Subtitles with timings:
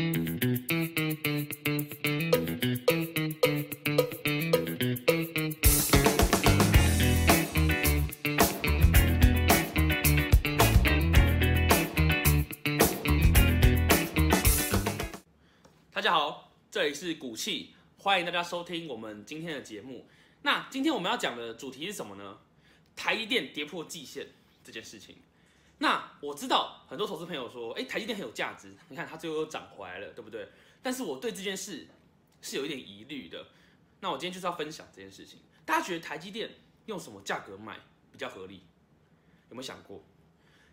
[0.00, 0.06] 大
[16.00, 20.08] 家好，这里是股气，欢迎大家收听我们今天的节目。
[20.40, 22.38] 那今天我们要讲的主题是什么呢？
[22.96, 24.28] 台积电跌破季线
[24.64, 25.16] 这件事情。
[25.82, 30.46] 那我知道很多投资朋友说，哎，台积电很有价值， 你看它最后又涨回来了，对不对？
[30.82, 31.88] 但是我对这件事
[32.42, 33.46] 是有一点疑虑的。
[34.00, 35.40] 那我今天就是要分享这件事情。
[35.64, 36.50] 大家觉得台积电
[36.84, 37.78] 用什么价格买
[38.12, 38.62] 比较合理？
[39.48, 40.04] 有没有想过？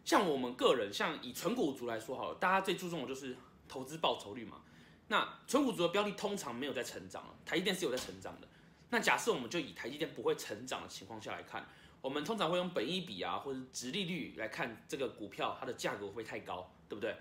[0.03, 3.35] 像我们个人，像以纯股族来说好了，大家最注重的就是
[3.67, 4.61] 投资报酬率嘛。
[5.07, 8.47] 那纯股族的标的通常没有在成长了，台积电是有在成长的。
[8.89, 11.67] 那假设我们就以台积电不会成长的情况下来看，
[12.01, 17.15] 我们通常会用本益比啊或者值利率来看这个股票它的价格会不会太高，对不对？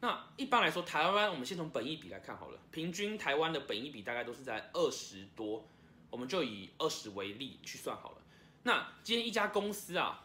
[0.00, 5.68] 那一般来说，台湾我们先从本益比来看好了，平均台湾的本益比大概都是在二十多，
[6.08, 8.16] 我们就以二十为例去算好了。
[8.62, 10.24] 那今天一家公司啊，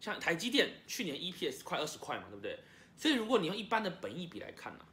[0.00, 2.58] 像台积电去年 EPS 快二十块嘛，对不对？
[2.96, 4.84] 所以如果你用一般的本益比来看呢、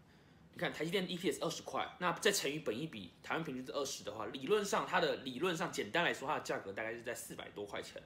[0.53, 8.01] 你看台积电 EPS 二十块，那再乘以本一比，台湾平均是二十的话，理论上它的理论上简单来说，它的价格大概是在四百多块钱。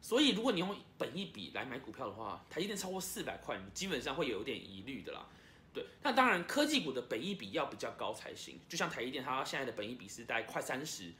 [0.00, 5.26] 所以如果你用本一比来买股票的话，台积电超过四百块，你基本上会有一点疑虑的啦。
[5.72, 11.12] 对，那当然科技股的本一比要比较高才行，就像台积电它现在的本一比是大概快三十，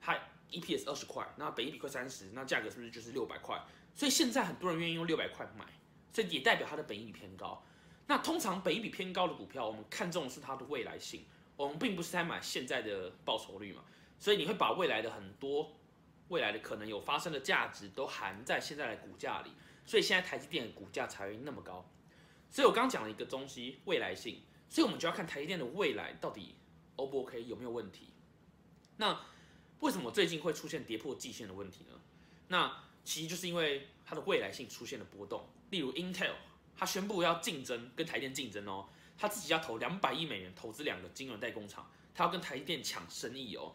[0.00, 0.18] 它
[0.50, 3.60] EPS 二十块，那本一比快三十，那价格是不是就是六百块？
[3.94, 5.64] 所以现在很多人愿意用六百块买，
[6.12, 7.62] 所以也代表它的本一比偏高。
[8.12, 11.24] 那通常北比偏高的股票，我们看重的是它的未来性，
[11.56, 13.82] 我们并不是在买现在的报酬率嘛，
[14.18, 15.74] 所以你会把未来的很多
[16.28, 19.50] 未来的可能有发生的价值都含在现在的股价里，
[19.86, 21.90] 所以现在台积电的股价才会那么高。
[22.50, 26.54] 所以我刚讲了一个东西，未来性，所以我们就要看台积电的未来到底
[26.96, 28.12] O 不 OK，有没有问题。
[28.98, 29.18] 那
[29.80, 31.98] 为什么最近会出现跌破季线的问题呢？
[32.48, 36.34] 那其实就是因为它的未来性出现了波动，例如 Intel。
[36.76, 43.74] 他宣布要竞争，跟台电竞争哦，他自己要投两百亿美元投资两个晶圆代工厂，他要跟台电抢生意哦。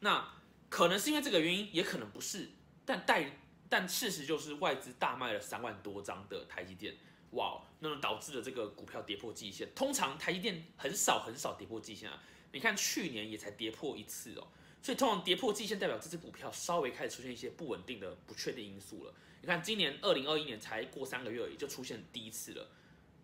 [0.00, 0.26] 那
[0.68, 2.50] 可能是因为这个原因，也可能不是，
[2.84, 3.38] 但代
[3.68, 6.96] 但事实就是外资大卖了三万多张的台积电，
[7.32, 9.68] 哇，那么导致了这个股票跌破季线。
[9.74, 12.22] 通常台积电很少很少跌破季线啊，
[12.52, 14.48] 你看去年也才跌破一次哦，
[14.82, 19.14] 所以通常跌破季线代表这只股票稍微开始出现一些不稳定的不确定因素了。
[19.40, 22.68] 你看，今年二零二一年才过三个月而已，就出现第一次了，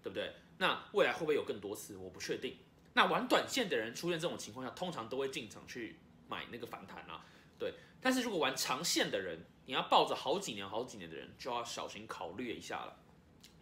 [0.03, 0.32] 对不对？
[0.59, 1.97] 那未来会不会有更多次？
[1.97, 2.56] 我不确定。
[2.92, 5.97] 那玩短线的人出现这种情况下，通常都会进场去
[6.28, 7.25] 买那个反弹啊，
[7.59, 7.75] 对。
[8.00, 12.97] 但是如果玩长线的人，你要抱着好几年、好几年的人，就要小心考虑一下了，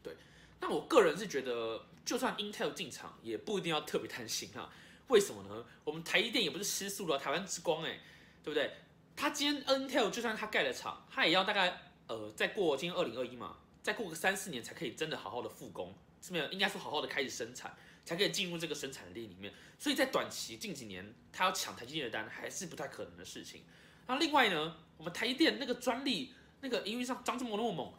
[0.02, 0.16] 对。
[0.60, 4.70] 那我个人是觉得，就算 Intel 进场，也不一定要特别担心啊。
[5.12, 5.64] 为什么呢？
[5.84, 8.00] 我们台积电也不是失速的，台湾之光哎，
[8.42, 8.72] 对不对？
[9.14, 11.82] 他今天 Intel 就算他盖了厂，他也要大概。
[12.08, 16.46] 呃，再过今天二零二一嘛，再过个三四年才可以真的好好的复工，是没有？
[16.48, 17.74] 应该说好好的开始生产，
[18.04, 19.54] 才可以进入这个生产链里面。
[19.78, 23.62] 所以在短期近几年，他要抢台积电的单，还是不太可能的事情。
[24.08, 27.94] 那另外呢，我们台积电那个专利，那个营运上张这么那么猛，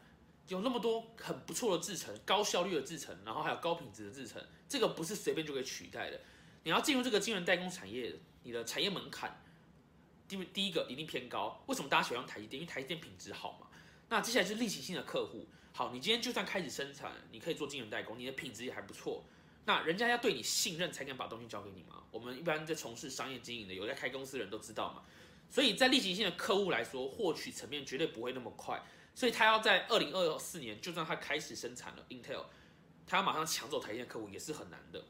[0.49, 6.19] 有那么多很不错的制程，高效率的制程，然后还有高品质的制程，这个不是随便就可以取代的。
[6.63, 9.43] 你要进入这个晶圆代工产业，你的产业门槛，
[10.27, 11.61] 第第一个一定偏高。
[11.67, 12.61] 为什么大家喜欢用台积电？
[12.61, 13.67] 因为台积电品质好嘛。
[14.09, 19.23] 那接下来是例行性的客户，好，你今天就算开始生产，你可以做晶圆代工，你的品质也还不错，
[19.65, 22.03] 那人家要对你信任才敢把东西交给你嘛。
[22.11, 25.03] 我们一般在从事商业经营的，有在开公司的人都知道嘛。
[25.49, 28.81] 所以在例行性的客户来说，获取层面绝对不会那么快，
[29.13, 32.45] 所以他要在二零二四年，就算他开始生产了 Intel，
[33.05, 35.03] 他要马上抢走台积电客户也是很难的，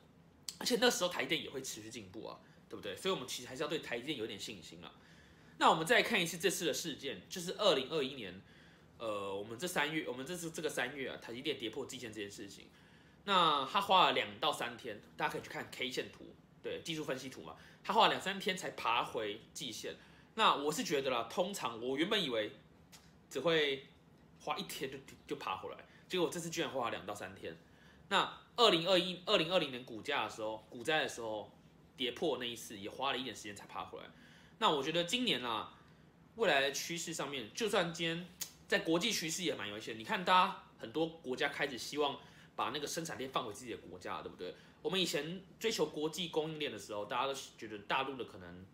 [0.59, 2.39] 而且那时候台电也会持续进步啊，
[2.69, 2.95] 对不对？
[2.95, 4.91] 所以我们其实还是要对台积电有点信心啊。
[5.57, 8.41] 那我们再看一次这次的事件，就是二零二一年。
[8.99, 12.67] 呃，我们这三月，我们这次这个三月啊，台积电跌破季线这件事情，
[13.25, 19.95] 那他花了两到三天，大家可以去看 K 线图，对，技术分析图嘛，他花了两三天才爬回季线。
[20.35, 22.53] 那我是觉得啦，通常我原本以为
[23.29, 23.88] 只会
[24.39, 24.97] 花一天就
[25.27, 25.77] 就爬回来，
[26.07, 27.57] 结果这次居然花了两到三天。
[28.09, 31.51] 那二零二一、二零二零年股价的时候，股灾的时候
[31.97, 34.05] 跌破那一次，也花了一点时间才爬回来。
[34.59, 35.73] 那我觉得今年啊，
[36.35, 38.27] 未来的趋势上面，就算今天。
[38.65, 42.17] 在国际趋势也蛮有一些，你看，大家很多国家开始希望
[42.55, 44.56] 把那个生产链放回自己的国家，对不对？
[44.81, 48.65] 我们以前追求国际供应链的时候，大家都觉得大陆的可能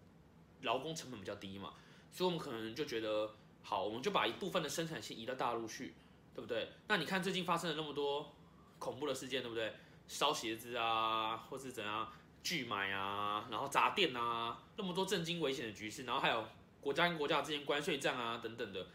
[0.61, 1.73] 劳工成本比较低嘛，
[2.13, 5.95] 所以我们可能就觉得好，我们就把一部分的生产线移到大陆去，
[6.33, 6.69] 对不对？
[6.87, 8.33] 那你看最近发生了那么多
[8.79, 9.71] 恐怖的事件，对不对？
[10.07, 12.11] 烧鞋子啊，或是怎样
[12.41, 16.47] 拒买啊，然后砸店啊，那么多震惊危险的局势，然后还有
[16.81, 18.87] 国家跟国家之间关税战啊等等的，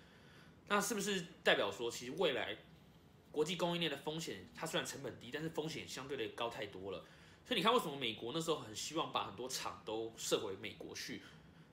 [0.67, 2.57] 那是不是代表说，其实未来
[3.31, 7.05] 国际供应链的风险，它虽然成本低，但是风险相对的高太多了。
[7.45, 11.23] 所以你看，为什么美国那时候很希望把很多厂都设回美国去？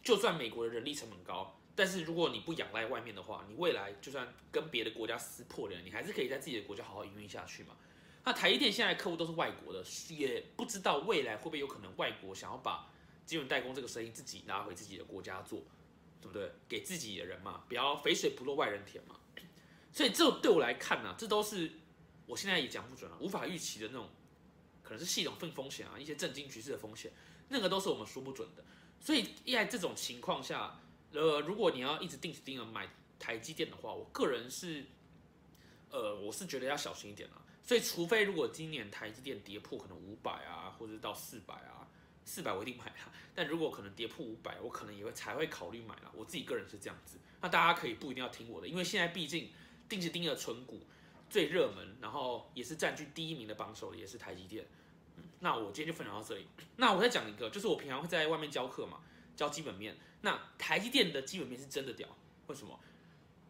[0.03, 7.75] 就算美国的人力成本高，但是如果你不仰赖外面的话，你未来就算跟别的国家撕破脸，你还是可以在自己的国家好好营运下去嘛。
[8.23, 12.87] 那台积电现在客户都是外国的，也不知道未来会不会有可能外国想要把
[13.25, 15.63] 晶圆代工这个生意自己拿回自己的国家做，
[16.21, 16.51] 对不对？
[16.69, 19.15] 给自己的人嘛，不要肥水不落外人田嘛。
[19.91, 21.71] 所以这对我来看呢，这都是
[22.27, 24.07] 我现在也讲不准了，无法预期的那种，
[24.83, 27.11] 可能是系统性风险啊，一些震惊局势的风险，
[27.49, 28.63] 那个都是我们说不准的。
[28.99, 30.79] 所以在这种情况下，
[31.11, 34.85] 呃，如果你要一直定时定额买台积电的话，我个人是，
[35.89, 37.41] 呃，我是觉得要小心一点了。
[37.63, 41.87] 所以，除非如果今年台积电跌破可能五百啊，或者到四百啊，
[42.25, 43.11] 四百我一定买啊。
[43.33, 46.11] 但如果可能跌破五百，我可能也会才会考虑买了。
[46.15, 47.17] 我自己个人是这样子。
[47.39, 49.49] 那大家可以不一定要听我的，因为现在毕竟
[49.87, 50.81] 定时定额存股
[51.29, 54.65] 最热门，然后也是占据第一名的榜首，也是台积电。
[55.39, 56.45] 那我今天就分享到这里。
[56.75, 58.99] 那我再讲一个，就是我平常会在外面教课嘛，
[59.35, 59.97] 教基本面。
[60.21, 62.07] 那台积电的基本面是真的屌，
[62.47, 62.79] 为什么？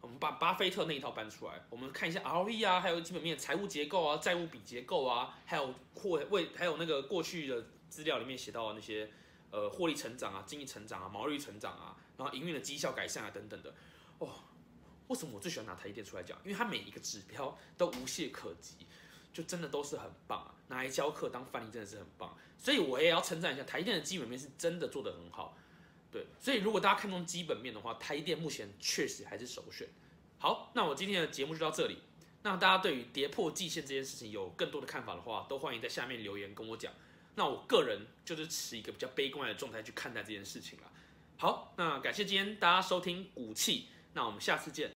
[0.01, 9.11] 我们把巴菲特那一套搬出来，我们看一下 ROE 啊，还有基本面财务结构啊、债务比结构啊，还有获为还有那个过去的资料里面写到的那些
[9.51, 13.73] 呃获利成长啊、经济成长啊、毛利成长啊，然后营运的绩效改善啊等等的。
[14.17, 14.29] 哦，
[15.07, 16.37] 为什么我最喜欢拿台积电出来讲？
[16.43, 18.75] 因为它每一个指标都无懈可击，
[19.31, 20.55] 就真的都是很棒啊！
[20.67, 25.55] 拿来教课当范例真的是很棒，所以我也要称赞一下台积电的基本面是真的做得很好。
[26.11, 29.87] 对，所以如果大家看中基本面的话，台电目前确实还是首选。
[30.37, 31.99] 好，那我今天的节目就到这里。
[32.43, 36.91] 那大家对于跌破季线这件事情有更多的看法的话，都欢迎在下面留言跟我讲。
[37.35, 40.91] 那我个人就是持一个比较悲观的状态去看待这件事情了。
[41.37, 44.89] 好，那感谢今天大家收听股气，那我们下次见。